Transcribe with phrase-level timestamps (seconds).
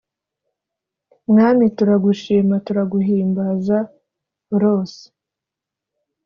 [1.29, 3.77] Mwami turagushima turaguhimbaza
[4.61, 5.03] rose